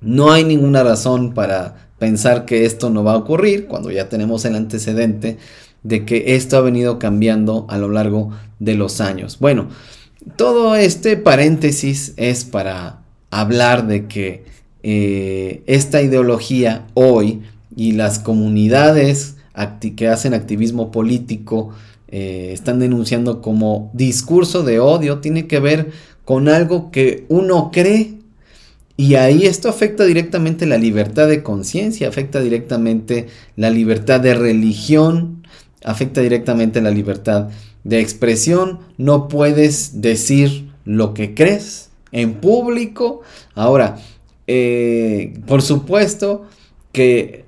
No 0.00 0.32
hay 0.32 0.44
ninguna 0.44 0.82
razón 0.82 1.32
para 1.32 1.88
pensar 1.98 2.44
que 2.44 2.64
esto 2.64 2.90
no 2.90 3.04
va 3.04 3.12
a 3.12 3.18
ocurrir 3.18 3.66
cuando 3.66 3.90
ya 3.90 4.08
tenemos 4.08 4.44
el 4.44 4.54
antecedente 4.54 5.38
de 5.82 6.04
que 6.04 6.36
esto 6.36 6.56
ha 6.56 6.60
venido 6.60 6.98
cambiando 6.98 7.66
a 7.68 7.78
lo 7.78 7.88
largo 7.88 8.30
de 8.58 8.74
los 8.74 9.00
años. 9.00 9.38
Bueno, 9.38 9.68
todo 10.36 10.76
este 10.76 11.16
paréntesis 11.16 12.14
es 12.16 12.44
para 12.44 13.00
hablar 13.30 13.86
de 13.86 14.06
que 14.06 14.44
eh, 14.82 15.62
esta 15.66 16.02
ideología 16.02 16.86
hoy 16.94 17.42
y 17.76 17.92
las 17.92 18.18
comunidades 18.18 19.36
que 19.96 20.08
hacen 20.08 20.32
activismo 20.32 20.90
político 20.90 21.70
eh, 22.08 22.50
están 22.52 22.78
denunciando 22.78 23.42
como 23.42 23.90
discurso 23.92 24.62
de 24.62 24.80
odio 24.80 25.18
tiene 25.18 25.46
que 25.46 25.60
ver 25.60 25.90
con 26.24 26.48
algo 26.48 26.90
que 26.90 27.26
uno 27.28 27.70
cree 27.72 28.20
y 28.96 29.14
ahí 29.14 29.46
esto 29.46 29.70
afecta 29.70 30.04
directamente 30.04 30.66
la 30.66 30.76
libertad 30.76 31.26
de 31.26 31.42
conciencia, 31.42 32.08
afecta 32.08 32.40
directamente 32.40 33.28
la 33.56 33.70
libertad 33.70 34.20
de 34.20 34.34
religión, 34.34 35.46
afecta 35.82 36.20
directamente 36.20 36.82
la 36.82 36.90
libertad 36.90 37.48
de 37.82 38.00
expresión. 38.00 38.80
No 38.98 39.26
puedes 39.26 40.02
decir 40.02 40.70
lo 40.84 41.14
que 41.14 41.34
crees 41.34 41.88
en 42.12 42.34
público. 42.34 43.22
Ahora, 43.54 43.96
eh, 44.52 45.34
por 45.46 45.62
supuesto 45.62 46.42
que 46.90 47.44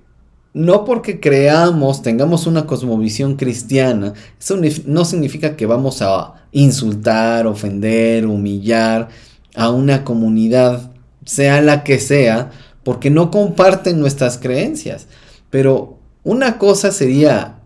no 0.55 0.85
porque 0.85 1.19
creamos, 1.19 2.01
tengamos 2.01 2.47
una 2.47 2.65
cosmovisión 2.65 3.35
cristiana, 3.35 4.13
eso 4.39 4.57
no 4.87 5.05
significa 5.05 5.57
que 5.57 5.67
vamos 5.67 6.01
a 6.01 6.35
insultar, 6.53 7.49
ofender, 7.49 8.25
humillar 8.27 9.09
a 9.57 9.71
una 9.71 10.05
comunidad 10.05 10.93
sea 11.25 11.61
la 11.61 11.83
que 11.83 11.99
sea, 11.99 12.51
porque 12.85 13.11
no 13.11 13.33
comparten 13.33 13.99
nuestras 13.99 14.39
creencias. 14.39 15.09
Pero 15.51 15.99
una 16.23 16.57
cosa 16.57 16.93
sería 16.93 17.59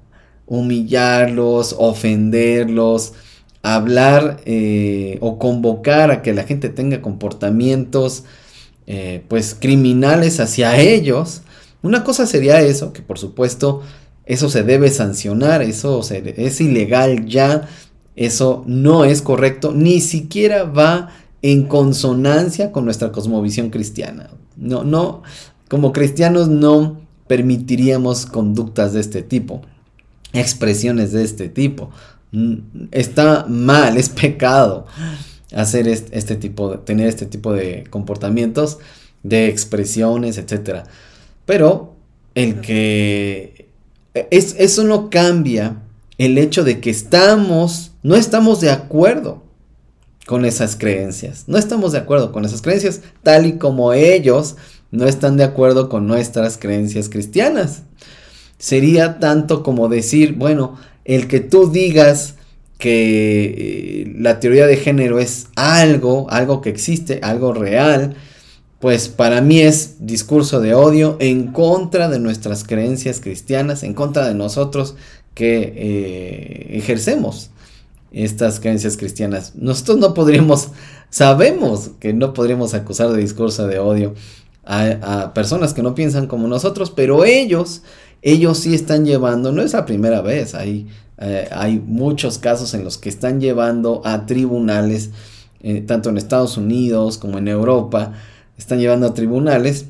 humillarlos, 0.46 1.76
ofenderlos, 1.78 3.12
hablar 3.62 4.40
eh, 4.46 5.18
o 5.20 5.38
convocar 5.38 6.10
a 6.10 6.22
que 6.22 6.32
la 6.32 6.44
gente 6.44 6.70
tenga 6.70 7.02
comportamientos 7.02 8.24
eh, 8.86 9.24
pues 9.28 9.56
criminales 9.58 10.38
hacia 10.38 10.78
ellos. 10.78 11.42
Una 11.82 12.04
cosa 12.04 12.26
sería 12.26 12.60
eso, 12.60 12.92
que 12.92 13.02
por 13.02 13.18
supuesto 13.18 13.82
eso 14.24 14.48
se 14.48 14.62
debe 14.62 14.90
sancionar, 14.90 15.62
eso 15.62 16.00
es 16.10 16.60
ilegal 16.60 17.26
ya, 17.26 17.68
eso 18.16 18.64
no 18.66 19.04
es 19.04 19.22
correcto, 19.22 19.72
ni 19.72 20.00
siquiera 20.00 20.64
va 20.64 21.10
en 21.42 21.64
consonancia 21.64 22.72
con 22.72 22.84
nuestra 22.84 23.12
cosmovisión 23.12 23.70
cristiana. 23.70 24.30
No, 24.56 24.84
no, 24.84 25.22
como 25.68 25.92
cristianos 25.92 26.48
no 26.48 27.00
permitiríamos 27.26 28.26
conductas 28.26 28.92
de 28.92 29.00
este 29.00 29.22
tipo, 29.22 29.62
expresiones 30.32 31.12
de 31.12 31.24
este 31.24 31.48
tipo. 31.48 31.90
Mm, 32.32 32.56
está 32.90 33.46
mal, 33.48 33.96
es 33.96 34.08
pecado 34.08 34.86
hacer 35.52 35.88
este, 35.88 36.36
tipo, 36.36 36.78
tener 36.80 37.08
este 37.08 37.26
tipo 37.26 37.52
de 37.52 37.84
comportamientos, 37.90 38.78
de 39.22 39.48
expresiones, 39.48 40.38
etc. 40.38 40.84
Pero 41.44 41.94
el 42.34 42.60
que 42.60 43.68
es, 44.30 44.56
eso 44.58 44.84
no 44.84 45.10
cambia 45.10 45.82
el 46.18 46.38
hecho 46.38 46.64
de 46.64 46.80
que 46.80 46.90
estamos, 46.90 47.92
no 48.02 48.16
estamos 48.16 48.60
de 48.60 48.70
acuerdo 48.70 49.42
con 50.26 50.44
esas 50.44 50.76
creencias. 50.76 51.44
No 51.46 51.56
estamos 51.56 51.92
de 51.92 51.98
acuerdo 51.98 52.32
con 52.32 52.44
esas 52.44 52.62
creencias, 52.62 53.02
tal 53.22 53.46
y 53.46 53.58
como 53.58 53.92
ellos 53.92 54.56
no 54.90 55.06
están 55.06 55.36
de 55.36 55.44
acuerdo 55.44 55.88
con 55.88 56.06
nuestras 56.06 56.58
creencias 56.58 57.08
cristianas. 57.08 57.82
Sería 58.58 59.18
tanto 59.18 59.62
como 59.62 59.88
decir, 59.88 60.34
bueno, 60.34 60.76
el 61.04 61.28
que 61.28 61.40
tú 61.40 61.70
digas 61.70 62.34
que 62.78 64.02
eh, 64.02 64.14
la 64.18 64.40
teoría 64.40 64.66
de 64.66 64.76
género 64.76 65.18
es 65.18 65.48
algo, 65.56 66.28
algo 66.30 66.60
que 66.60 66.70
existe, 66.70 67.20
algo 67.22 67.52
real, 67.52 68.16
pues 68.80 69.08
para 69.08 69.40
mí 69.40 69.60
es 69.60 70.06
discurso 70.06 70.60
de 70.60 70.74
odio 70.74 71.16
en 71.18 71.52
contra 71.52 72.08
de 72.08 72.18
nuestras 72.18 72.64
creencias 72.64 73.20
cristianas, 73.20 73.82
en 73.82 73.94
contra 73.94 74.28
de 74.28 74.34
nosotros 74.34 74.96
que 75.34 75.72
eh, 75.76 76.76
ejercemos 76.76 77.50
estas 78.12 78.60
creencias 78.60 78.96
cristianas. 78.96 79.52
Nosotros 79.56 79.98
no 79.98 80.14
podríamos, 80.14 80.68
sabemos 81.10 81.90
que 82.00 82.12
no 82.12 82.34
podríamos 82.34 82.74
acusar 82.74 83.10
de 83.10 83.20
discurso 83.20 83.66
de 83.66 83.78
odio 83.78 84.14
a, 84.64 85.32
personas 85.34 85.74
que 85.74 85.82
no 85.82 85.94
piensan 85.94 86.26
como 86.26 86.48
nosotros, 86.48 86.90
pero 86.90 87.24
ellos, 87.24 87.82
ellos 88.22 88.58
sí 88.58 88.74
están 88.74 89.04
llevando, 89.04 89.52
no 89.52 89.62
es 89.62 89.72
la 89.72 89.86
primera 89.86 90.20
vez, 90.22 90.54
hay 90.54 90.88
eh, 91.18 91.48
hay 91.50 91.78
muchos 91.78 92.38
casos 92.38 92.74
en 92.74 92.84
los 92.84 92.98
que 92.98 93.08
están 93.08 93.40
llevando 93.40 94.02
a 94.04 94.26
tribunales, 94.26 95.10
eh, 95.60 95.80
tanto 95.80 96.10
en 96.10 96.18
Estados 96.18 96.56
Unidos 96.56 97.18
como 97.18 97.38
en 97.38 97.48
Europa, 97.48 98.12
están 98.58 98.78
llevando 98.78 99.06
a 99.06 99.14
tribunales 99.14 99.86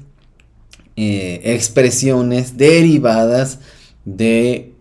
eh, 0.97 1.41
expresiones 1.45 2.57
derivadas 2.57 3.61
de 4.05 4.73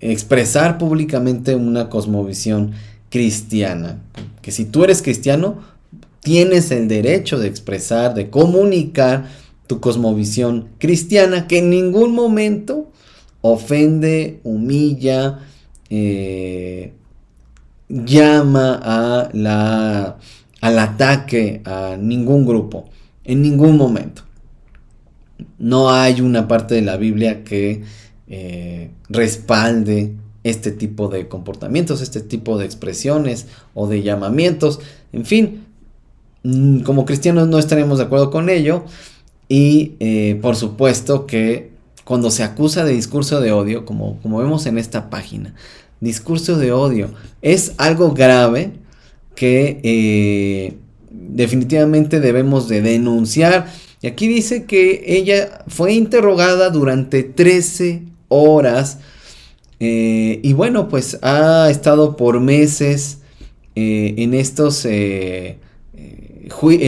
expresar 0.00 0.76
públicamente 0.76 1.54
una 1.54 1.88
cosmovisión 1.88 2.72
cristiana. 3.08 4.02
Que 4.42 4.52
si 4.52 4.66
tú 4.66 4.84
eres 4.84 5.00
cristiano, 5.00 5.60
tienes 6.20 6.70
el 6.70 6.88
derecho 6.88 7.38
de 7.38 7.48
expresar, 7.48 8.12
de 8.12 8.28
comunicar 8.28 9.24
tu 9.66 9.80
cosmovisión 9.80 10.68
cristiana 10.78 11.46
que 11.48 11.60
en 11.60 11.70
ningún 11.70 12.14
momento 12.14 12.90
ofende, 13.40 14.40
humilla, 14.42 15.38
eh, 15.96 16.92
llama 17.88 18.74
al 20.60 20.78
ataque 20.78 21.62
a 21.64 21.96
ningún 21.96 22.44
grupo, 22.44 22.86
en 23.22 23.42
ningún 23.42 23.76
momento. 23.76 24.22
No 25.58 25.90
hay 25.90 26.20
una 26.20 26.48
parte 26.48 26.74
de 26.74 26.82
la 26.82 26.96
Biblia 26.96 27.44
que 27.44 27.84
eh, 28.26 28.90
respalde 29.08 30.14
este 30.42 30.72
tipo 30.72 31.08
de 31.08 31.28
comportamientos, 31.28 32.02
este 32.02 32.20
tipo 32.20 32.58
de 32.58 32.66
expresiones 32.66 33.46
o 33.72 33.86
de 33.86 34.02
llamamientos. 34.02 34.80
En 35.12 35.24
fin, 35.24 35.64
mm, 36.42 36.80
como 36.80 37.04
cristianos 37.04 37.46
no 37.48 37.58
estaremos 37.58 37.98
de 37.98 38.04
acuerdo 38.04 38.30
con 38.30 38.50
ello. 38.50 38.84
Y 39.48 39.94
eh, 40.00 40.38
por 40.42 40.56
supuesto 40.56 41.26
que 41.26 41.74
cuando 42.04 42.30
se 42.30 42.42
acusa 42.42 42.84
de 42.84 42.92
discurso 42.92 43.40
de 43.40 43.52
odio, 43.52 43.84
como, 43.84 44.18
como 44.20 44.38
vemos 44.38 44.66
en 44.66 44.78
esta 44.78 45.10
página, 45.10 45.54
discurso 46.00 46.56
de 46.58 46.72
odio 46.72 47.10
es 47.42 47.72
algo 47.78 48.12
grave 48.12 48.72
que 49.34 49.80
eh, 49.82 50.74
definitivamente 51.10 52.20
debemos 52.20 52.68
de 52.68 52.80
denunciar. 52.80 53.72
Y 54.00 54.06
aquí 54.06 54.28
dice 54.28 54.64
que 54.64 55.04
ella 55.06 55.64
fue 55.66 55.94
interrogada 55.94 56.70
durante 56.70 57.22
13 57.22 58.02
horas. 58.28 58.98
Eh, 59.80 60.40
y 60.42 60.52
bueno, 60.52 60.88
pues 60.88 61.18
ha 61.22 61.68
estado 61.70 62.16
por 62.16 62.40
meses 62.40 63.18
eh, 63.74 64.14
en 64.18 64.34
estos... 64.34 64.84
en 64.86 65.58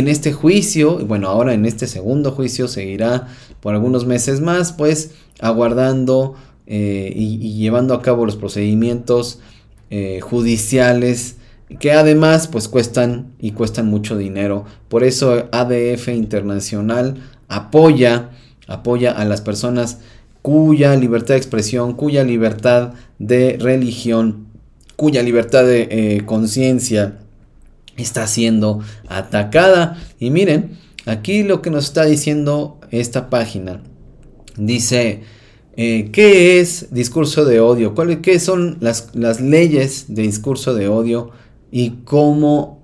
este 0.08 0.32
juicio, 0.32 0.98
bueno, 1.06 1.28
ahora 1.28 1.54
en 1.54 1.66
este 1.66 1.86
segundo 1.86 2.30
juicio 2.32 2.68
seguirá 2.68 3.28
por 3.60 3.74
algunos 3.74 4.06
meses 4.06 4.40
más, 4.40 4.72
pues 4.72 5.10
aguardando 5.40 6.34
eh, 6.66 7.12
y, 7.14 7.54
llevando 7.58 7.94
a 7.94 8.02
cabo 8.02 8.26
los 8.26 8.36
procedimientos 8.36 9.40
eh, 9.90 10.20
judiciales 10.20 11.36
que 11.80 11.92
además 11.92 12.46
pues 12.46 12.68
cuestan 12.68 13.32
y 13.40 13.52
cuestan 13.52 13.86
mucho 13.86 14.16
dinero. 14.16 14.64
Por 14.88 15.04
eso 15.04 15.48
ADF 15.50 16.08
Internacional 16.08 17.16
apoya, 17.48 18.30
apoya 18.66 19.12
a 19.12 19.24
las 19.24 19.40
personas 19.40 19.98
cuya 20.42 20.94
libertad 20.94 21.34
de 21.34 21.38
expresión, 21.38 21.94
cuya 21.94 22.22
libertad 22.22 22.94
de 23.18 23.56
religión, 23.58 24.46
cuya 24.94 25.22
libertad 25.22 25.64
de 25.64 25.88
eh, 25.90 26.22
conciencia 26.24 27.18
está 27.96 28.26
siendo 28.26 28.80
atacada. 29.08 29.98
Y 30.20 30.30
miren, 30.30 30.78
aquí 31.04 31.42
lo 31.42 31.62
que 31.62 31.70
nos 31.70 31.86
está 31.86 32.04
diciendo 32.04 32.78
esta 32.90 33.28
página. 33.28 33.82
Dice, 34.56 35.22
eh, 35.76 36.10
¿qué 36.10 36.58
es 36.58 36.88
discurso 36.90 37.44
de 37.44 37.60
odio? 37.60 37.94
¿Cuáles 37.94 38.18
¿Qué 38.18 38.40
son 38.40 38.78
las, 38.80 39.10
las 39.14 39.40
leyes 39.40 40.06
de 40.08 40.22
discurso 40.22 40.74
de 40.74 40.88
odio 40.88 41.30
y 41.70 41.90
cómo 42.04 42.80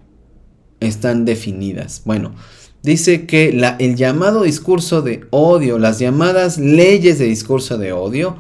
están 0.81 1.25
definidas? 1.25 2.03
Bueno, 2.05 2.35
dice 2.83 3.27
que 3.27 3.49
el 3.79 3.97
llamado 3.97 4.43
discurso 4.43 5.01
de 5.01 5.25
odio, 5.31 5.79
las 5.79 5.99
llamadas 6.01 6.59
leyes 6.59 7.19
de 7.19 7.25
discurso 7.25 7.79
de 7.79 7.93
odio, 7.93 8.37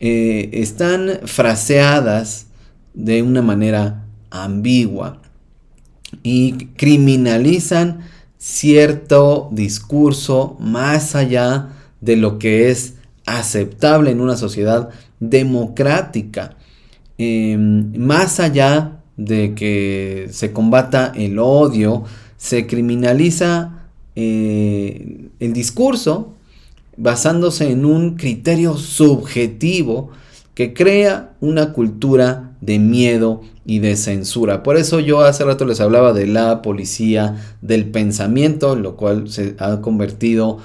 eh, 0.00 0.48
están 0.54 1.20
fraseadas 1.24 2.46
de 2.94 3.22
una 3.22 3.42
manera 3.42 4.06
ambigua 4.30 5.20
y 6.22 6.68
criminalizan 6.76 8.00
cierto 8.38 9.50
discurso 9.52 10.56
más 10.58 11.14
allá 11.14 11.68
de 12.00 12.16
lo 12.16 12.38
que 12.38 12.70
es 12.70 12.94
aceptable 13.26 14.10
en 14.10 14.20
una 14.20 14.36
sociedad 14.36 14.90
democrática. 15.20 16.56
Em, 17.18 17.96
más 17.96 18.40
allá 18.40 19.00
de 19.16 19.54
que 19.54 20.28
se 20.30 20.52
combata 20.52 21.12
el 21.14 21.38
odio, 21.38 22.04
se 22.36 22.66
criminaliza 22.66 23.88
eh, 24.16 25.28
el 25.40 25.52
discurso 25.52 26.34
basándose 26.96 27.70
en 27.70 27.84
un 27.84 28.16
criterio 28.16 28.76
subjetivo 28.76 30.10
que 30.54 30.72
crea 30.72 31.32
una 31.40 31.72
cultura 31.72 32.52
de 32.60 32.78
miedo 32.78 33.42
y 33.66 33.80
de 33.80 33.96
censura. 33.96 34.62
Por 34.62 34.76
eso 34.76 35.00
yo 35.00 35.20
hace 35.20 35.44
rato 35.44 35.64
les 35.64 35.80
hablaba 35.80 36.12
de 36.12 36.26
la 36.26 36.62
policía 36.62 37.36
del 37.60 37.86
pensamiento, 37.86 38.76
lo 38.76 38.96
cual 38.96 39.28
se 39.28 39.56
ha 39.58 39.80
convertido 39.80 40.58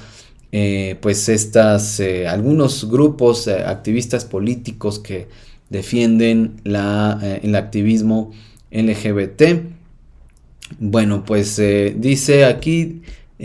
eh, 0.51 0.97
pues 0.99 1.29
estas 1.29 1.99
eh, 1.99 2.27
algunos 2.27 2.89
grupos 2.89 3.45
eh, 3.47 3.63
activistas 3.63 4.25
políticos 4.25 4.97
que 4.97 5.27
defienden 5.69 6.59
la, 6.63 7.19
el 7.43 7.55
activismo 7.55 8.31
LGBT. 8.71 9.43
Bueno, 10.79 11.23
pues 11.23 11.62
dice 11.97 12.45
aquí, 12.45 13.01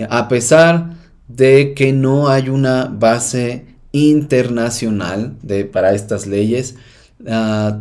a 0.09 0.29
pesar 0.29 0.97
de 1.29 1.75
que 1.75 1.93
no 1.93 2.29
hay 2.29 2.49
una 2.49 2.87
base 2.87 3.67
internacional 3.93 5.37
de, 5.43 5.65
para 5.65 5.95
estas 5.95 6.27
leyes, 6.27 6.77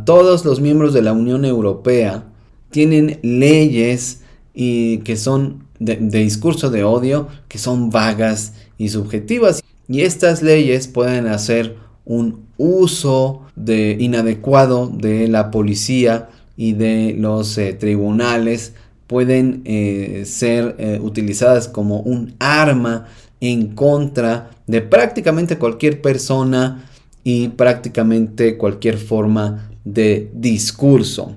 todos 0.04 0.44
los 0.44 0.60
miembros 0.60 0.94
de 0.94 1.02
la 1.02 1.12
Unión 1.12 1.44
Europea 1.44 2.24
tienen 2.70 3.18
leyes 3.22 4.22
y 4.54 4.98
que 4.98 5.16
son 5.16 5.64
de, 5.78 5.96
discurso 5.96 6.70
de 6.70 6.84
odio 6.84 7.28
que 7.48 7.58
son 7.58 7.90
vagas 7.90 8.54
y 8.78 8.88
subjetivas 8.88 9.62
y 9.88 10.02
estas 10.02 10.42
leyes 10.42 10.88
pueden 10.88 11.26
hacer 11.26 11.76
un 12.04 12.46
uso 12.56 13.42
de 13.56 13.96
inadecuado 13.98 14.88
de 14.88 15.28
la 15.28 15.50
policía 15.50 16.28
y 16.56 16.72
de 16.72 17.14
los 17.18 17.56
eh, 17.58 17.72
tribunales 17.72 18.74
pueden 19.06 19.62
eh, 19.64 20.24
ser 20.26 20.76
eh, 20.78 20.98
utilizadas 21.02 21.68
como 21.68 22.00
un 22.00 22.34
arma 22.38 23.06
en 23.40 23.74
contra 23.74 24.50
de 24.66 24.80
prácticamente 24.80 25.58
cualquier 25.58 26.00
persona 26.00 26.88
y 27.22 27.48
prácticamente 27.48 28.56
cualquier 28.56 28.98
forma 28.98 29.70
de 29.84 30.30
discurso. 30.34 31.34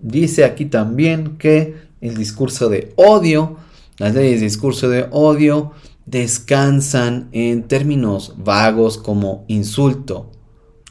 Dice 0.00 0.44
aquí 0.44 0.66
también 0.66 1.36
que 1.38 1.74
el 2.00 2.16
discurso 2.16 2.68
de 2.68 2.92
odio, 2.96 3.56
las 3.98 4.14
leyes 4.14 4.40
de 4.40 4.46
discurso 4.46 4.88
de 4.88 5.06
odio 5.10 5.72
descansan 6.10 7.28
en 7.32 7.62
términos 7.64 8.34
vagos 8.36 8.98
como 8.98 9.44
insulto, 9.48 10.30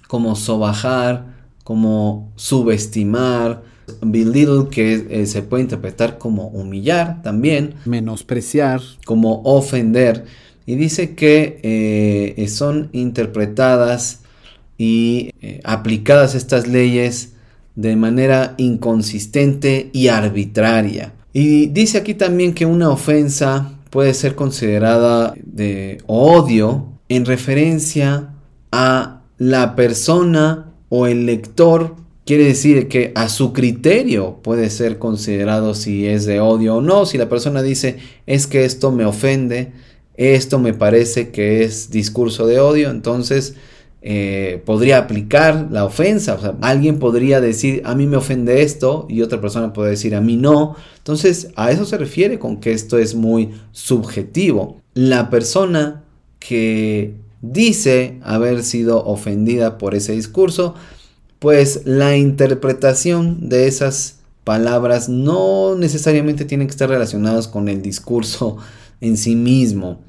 como 0.07 0.35
sobajar, 0.35 1.49
como 1.63 2.31
subestimar, 2.35 3.63
belittle 4.01 4.69
que 4.69 5.07
eh, 5.09 5.25
se 5.25 5.41
puede 5.41 5.63
interpretar 5.63 6.17
como 6.17 6.47
humillar 6.47 7.21
también, 7.21 7.75
menospreciar, 7.85 8.81
como 9.05 9.41
ofender 9.43 10.25
y 10.65 10.75
dice 10.75 11.15
que 11.15 11.59
eh, 11.63 12.47
son 12.47 12.89
interpretadas 12.91 14.21
y 14.77 15.31
eh, 15.41 15.59
aplicadas 15.63 16.35
estas 16.35 16.67
leyes 16.67 17.33
de 17.75 17.95
manera 17.95 18.53
inconsistente 18.57 19.89
y 19.93 20.09
arbitraria. 20.09 21.13
Y 21.33 21.67
dice 21.67 21.97
aquí 21.97 22.13
también 22.13 22.53
que 22.53 22.65
una 22.65 22.89
ofensa 22.89 23.78
puede 23.89 24.13
ser 24.13 24.35
considerada 24.35 25.33
de 25.43 25.99
odio 26.07 26.99
en 27.09 27.25
referencia 27.25 28.33
a 28.71 29.21
la 29.37 29.75
persona 29.75 30.73
o 30.89 31.07
el 31.07 31.25
lector. 31.25 31.95
Quiere 32.25 32.43
decir 32.43 32.87
que 32.87 33.11
a 33.15 33.29
su 33.29 33.53
criterio 33.53 34.39
puede 34.43 34.69
ser 34.69 34.99
considerado 34.99 35.73
si 35.73 36.05
es 36.05 36.25
de 36.25 36.39
odio 36.39 36.75
o 36.75 36.81
no. 36.81 37.05
Si 37.05 37.17
la 37.17 37.29
persona 37.29 37.63
dice 37.63 37.97
es 38.27 38.45
que 38.45 38.65
esto 38.65 38.91
me 38.91 39.05
ofende, 39.05 39.71
esto 40.15 40.59
me 40.59 40.73
parece 40.73 41.29
que 41.29 41.63
es 41.63 41.89
discurso 41.89 42.45
de 42.45 42.59
odio, 42.59 42.91
entonces 42.91 43.55
eh, 44.01 44.61
podría 44.65 44.97
aplicar 44.97 45.67
la 45.71 45.83
ofensa. 45.83 46.35
O 46.35 46.39
sea, 46.39 46.55
alguien 46.61 46.99
podría 46.99 47.41
decir, 47.41 47.81
a 47.85 47.95
mí 47.95 48.07
me 48.07 48.17
ofende 48.17 48.61
esto, 48.61 49.05
y 49.09 49.21
otra 49.21 49.41
persona 49.41 49.73
puede 49.73 49.91
decir, 49.91 50.15
a 50.15 50.21
mí 50.21 50.37
no. 50.37 50.75
Entonces, 50.97 51.49
a 51.55 51.71
eso 51.71 51.85
se 51.85 51.97
refiere 51.97 52.39
con 52.39 52.59
que 52.59 52.71
esto 52.71 52.97
es 52.97 53.15
muy 53.15 53.51
subjetivo. 53.71 54.81
La 54.93 55.29
persona 55.29 56.03
que 56.39 57.15
dice 57.41 58.19
haber 58.23 58.63
sido 58.63 59.05
ofendida 59.05 59.77
por 59.77 59.95
ese 59.95 60.13
discurso, 60.13 60.75
pues 61.39 61.81
la 61.85 62.17
interpretación 62.17 63.49
de 63.49 63.67
esas 63.67 64.19
palabras 64.43 65.09
no 65.09 65.75
necesariamente 65.75 66.45
tienen 66.45 66.67
que 66.67 66.71
estar 66.71 66.89
relacionadas 66.89 67.47
con 67.47 67.69
el 67.69 67.81
discurso 67.81 68.57
en 69.01 69.17
sí 69.17 69.35
mismo. 69.35 70.01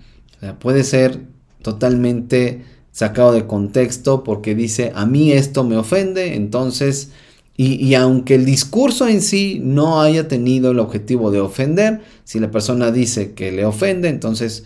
puede 0.60 0.84
ser 0.84 1.20
totalmente 1.62 2.64
sacado 2.92 3.32
de 3.32 3.46
contexto 3.46 4.24
porque 4.24 4.54
dice 4.54 4.92
a 4.94 5.06
mí 5.06 5.32
esto 5.32 5.64
me 5.64 5.76
ofende, 5.76 6.34
entonces, 6.34 7.10
y, 7.56 7.92
aunque 7.94 8.36
el 8.36 8.46
discurso 8.46 9.06
en 9.06 9.20
sí 9.20 9.60
no 9.62 10.00
haya 10.00 10.28
tenido 10.28 10.70
el 10.70 10.78
objetivo 10.78 11.30
de 11.30 11.40
ofender, 11.40 12.00
si 12.24 12.40
la 12.40 12.50
persona 12.50 12.90
dice 12.90 13.32
que 13.32 13.52
le 13.52 13.66
ofende, 13.66 14.08
entonces 14.08 14.64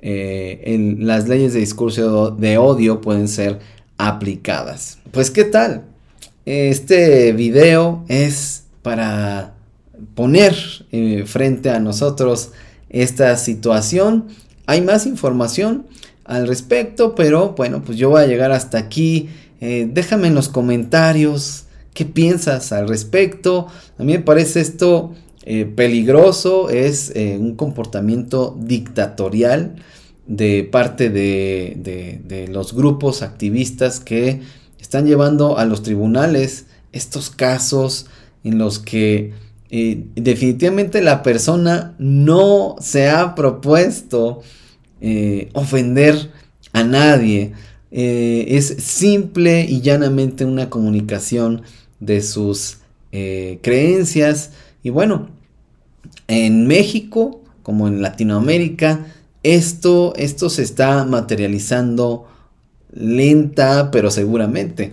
eh, 0.00 0.96
las 0.98 1.26
leyes 1.26 1.54
de 1.54 1.60
discurso 1.60 2.30
de 2.30 2.58
odio 2.58 3.00
pueden 3.00 3.28
ser 3.28 3.60
aplicadas. 3.96 4.98
Pues 5.10 5.30
qué 5.30 5.44
tal, 5.44 5.84
este 6.44 7.32
video 7.32 8.04
es 8.08 8.64
para 8.82 9.54
poner 10.14 10.54
eh, 10.92 11.24
frente 11.26 11.70
a 11.70 11.80
nosotros 11.80 12.50
esta 12.90 13.36
situación. 13.38 14.26
Hay 14.66 14.82
más 14.82 15.06
información 15.06 15.86
al 16.24 16.48
respecto, 16.48 17.14
pero 17.14 17.54
bueno, 17.56 17.82
pues 17.82 17.98
yo 17.98 18.10
voy 18.10 18.22
a 18.22 18.26
llegar 18.26 18.52
hasta 18.52 18.78
aquí. 18.78 19.28
Eh, 19.60 19.88
déjame 19.90 20.28
en 20.28 20.34
los 20.34 20.48
comentarios 20.48 21.64
qué 21.92 22.04
piensas 22.04 22.72
al 22.72 22.88
respecto. 22.88 23.66
A 23.98 24.04
mí 24.04 24.12
me 24.12 24.20
parece 24.20 24.60
esto 24.60 25.14
eh, 25.44 25.64
peligroso, 25.64 26.70
es 26.70 27.12
un 27.14 27.54
comportamiento 27.54 28.56
dictatorial 28.58 29.76
de 30.26 30.64
parte 30.64 31.10
de 31.10 32.48
los 32.50 32.74
grupos 32.74 33.22
activistas 33.22 34.00
que 34.00 34.40
están 34.80 35.06
llevando 35.06 35.58
a 35.58 35.64
los 35.64 35.82
tribunales 35.82 36.66
estos 36.92 37.30
casos 37.30 38.06
en 38.44 38.58
los 38.58 38.78
que 38.78 39.32
eh, 39.70 40.06
definitivamente 40.14 41.02
la 41.02 41.22
persona 41.22 41.94
no 41.98 42.76
se 42.78 43.08
ha 43.08 43.34
propuesto 43.34 44.42
eh, 45.00 45.48
ofender 45.52 46.30
a 46.72 46.84
nadie. 46.84 47.52
Eh, 47.90 48.46
es 48.48 48.66
simple 48.78 49.64
y 49.68 49.80
llanamente 49.80 50.44
una 50.44 50.70
comunicación 50.70 51.62
de 52.00 52.22
sus 52.22 52.78
creencias. 53.62 54.50
Y 54.82 54.90
bueno, 54.90 55.28
en 56.26 56.66
México, 56.66 57.42
como 57.62 57.86
en 57.86 58.02
Latinoamérica, 58.02 59.06
esto, 59.44 60.14
esto 60.16 60.50
se 60.50 60.64
está 60.64 61.04
materializando 61.04 62.26
lenta 62.94 63.90
pero 63.90 64.10
seguramente. 64.10 64.92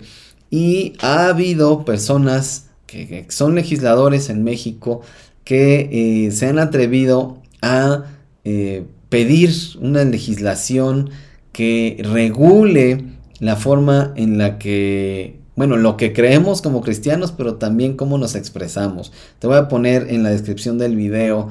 Y 0.50 0.94
ha 1.00 1.28
habido 1.28 1.84
personas 1.84 2.66
que, 2.86 3.24
son 3.30 3.54
legisladores 3.54 4.28
en 4.28 4.44
México 4.44 5.00
que 5.44 6.26
eh, 6.26 6.30
se 6.30 6.46
han 6.46 6.58
atrevido 6.58 7.38
a 7.62 8.04
eh, 8.44 8.84
pedir 9.12 9.52
una 9.78 10.04
legislación 10.04 11.10
que 11.52 11.98
regule 12.02 13.04
la 13.40 13.56
forma 13.56 14.14
en 14.16 14.38
la 14.38 14.58
que, 14.58 15.36
bueno, 15.54 15.76
lo 15.76 15.98
que 15.98 16.14
creemos 16.14 16.62
como 16.62 16.80
cristianos, 16.80 17.30
pero 17.30 17.56
también 17.56 17.94
cómo 17.94 18.16
nos 18.16 18.34
expresamos. 18.36 19.12
Te 19.38 19.46
voy 19.46 19.58
a 19.58 19.68
poner 19.68 20.06
en 20.08 20.22
la 20.22 20.30
descripción 20.30 20.78
del 20.78 20.96
video 20.96 21.50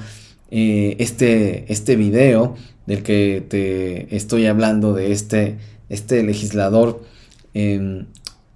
eh, 0.49 0.95
este, 0.97 1.71
este 1.71 1.95
video 1.95 2.55
del 2.87 3.03
que 3.03 3.45
te 3.47 4.15
estoy 4.15 4.47
hablando 4.47 4.95
de 4.95 5.11
este 5.11 5.59
este 5.87 6.23
legislador 6.23 7.03
em, 7.53 8.07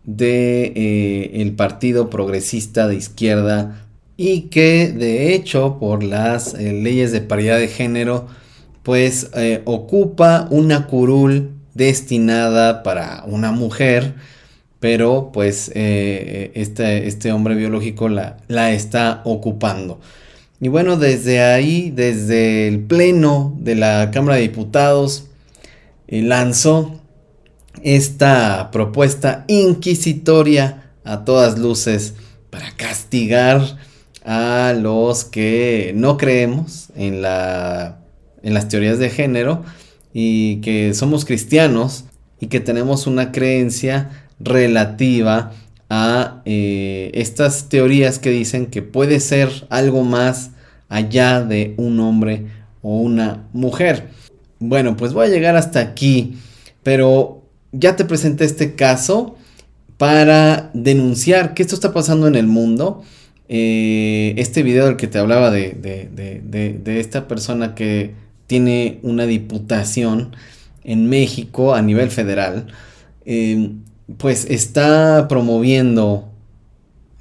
de 0.03 0.73
eh, 0.75 1.41
el 1.41 1.51
Partido 1.51 2.09
Progresista 2.09 2.87
de 2.87 2.95
Izquierda 2.95 3.85
y 4.17 4.43
que 4.43 4.91
de 4.91 5.35
hecho 5.35 5.77
por 5.79 6.03
las 6.03 6.55
eh, 6.55 6.73
leyes 6.73 7.11
de 7.11 7.21
paridad 7.21 7.59
de 7.59 7.67
género 7.67 8.27
pues 8.85 9.31
eh, 9.33 9.61
ocupa 9.65 10.47
una 10.51 10.87
curul 10.87 11.51
destinada 11.73 12.83
para 12.83 13.25
una 13.27 13.51
mujer 13.51 14.13
pero 14.79 15.31
pues 15.33 15.69
este, 15.73 17.07
este, 17.07 17.31
hombre 17.31 17.55
biológico 17.55 18.07
la, 18.07 18.37
la 18.47 18.71
está 18.71 19.21
ocupando. 19.25 19.99
Y 20.61 20.67
bueno, 20.67 20.95
desde 20.95 21.41
ahí, 21.41 21.89
desde 21.89 22.67
el 22.67 22.81
Pleno 22.81 23.55
de 23.57 23.73
la 23.73 24.11
Cámara 24.11 24.35
de 24.35 24.43
Diputados, 24.43 25.25
lanzó 26.07 27.01
esta 27.81 28.69
propuesta 28.71 29.43
inquisitoria 29.47 30.91
a 31.03 31.25
todas 31.25 31.57
luces 31.57 32.13
para 32.49 32.71
castigar 32.75 33.61
a 34.23 34.73
los 34.79 35.25
que 35.25 35.93
no 35.95 36.17
creemos 36.17 36.89
en, 36.95 37.21
la, 37.21 37.99
en 38.45 38.53
las 38.53 38.69
teorías 38.69 38.97
de 38.97 39.09
género 39.09 39.65
y 40.13 40.61
que 40.61 40.93
somos 40.93 41.25
cristianos 41.25 42.05
y 42.39 42.47
que 42.47 42.61
tenemos 42.61 43.07
una 43.07 43.33
creencia 43.33 44.27
relativa 44.39 45.51
a 45.89 46.41
eh, 46.45 47.11
estas 47.13 47.67
teorías 47.67 48.19
que 48.19 48.29
dicen 48.29 48.67
que 48.67 48.81
puede 48.81 49.19
ser 49.19 49.49
algo 49.69 50.03
más 50.03 50.51
allá 50.87 51.41
de 51.41 51.73
un 51.77 51.99
hombre 51.99 52.45
o 52.81 52.99
una 52.99 53.47
mujer. 53.51 54.07
Bueno, 54.59 54.95
pues 54.95 55.11
voy 55.11 55.27
a 55.27 55.29
llegar 55.29 55.55
hasta 55.57 55.79
aquí, 55.81 56.37
pero 56.83 57.43
ya 57.71 57.95
te 57.95 58.05
presenté 58.05 58.45
este 58.45 58.75
caso 58.75 59.35
para 59.97 60.69
denunciar 60.73 61.53
que 61.53 61.63
esto 61.63 61.75
está 61.75 61.93
pasando 61.93 62.27
en 62.27 62.35
el 62.35 62.47
mundo. 62.47 63.03
Eh, 63.47 64.33
este 64.37 64.63
video 64.63 64.85
del 64.85 64.95
que 64.95 65.07
te 65.07 65.19
hablaba 65.19 65.51
de, 65.51 66.81
esta 66.85 67.27
persona 67.27 67.75
que 67.75 68.13
tiene 68.47 68.99
una 69.03 69.25
diputación 69.25 70.35
en 70.83 71.09
México 71.09 71.73
a 71.73 71.81
nivel 71.81 72.11
federal, 72.11 72.67
eh, 73.25 73.71
pues 74.17 74.45
está 74.49 75.27
promoviendo 75.27 76.29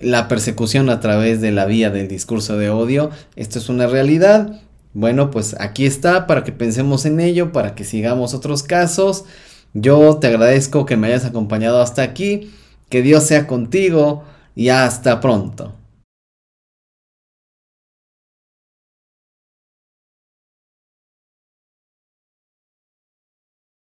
la 0.01 0.29
persecución 0.29 0.91
a 0.91 1.01
través 1.01 1.41
de 1.41 1.51
la 1.51 1.65
vía 1.65 1.91
del 1.91 2.09
discurso 2.09 2.59
de 2.59 2.69
odio. 2.69 3.11
Esto 3.37 3.59
es 3.59 3.69
una 3.69 3.87
realidad. 3.87 4.61
Bueno, 4.93 5.31
pues 5.31 5.57
aquí 5.59 5.87
está 5.87 6.27
para 6.27 6.45
que 6.45 6.53
pensemos 6.53 7.07
en 7.07 7.21
ello, 7.21 7.53
para 7.53 7.75
que 7.75 7.85
sigamos 7.85 8.35
otros 8.35 8.63
casos. 8.63 9.25
Yo 9.73 10.19
te 10.19 10.29
agradezco 10.29 10.87
que 10.87 10.97
me 10.97 11.09
hayas 11.09 11.25
acompañado 11.25 11.81
hasta 11.81 12.03
aquí, 12.03 12.53
que 12.91 13.03
Dios 13.03 13.25
sea 13.25 13.47
contigo 13.47 14.25
y 14.55 14.69
hasta 14.69 15.21
pronto. 15.21 15.75